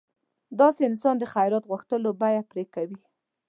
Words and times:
داسې 0.59 0.81
انسان 0.89 1.15
د 1.19 1.23
خیرات 1.33 1.63
غوښتلو 1.71 2.09
بیه 2.21 2.43
پرې 2.51 2.63
کوي. 2.73 2.97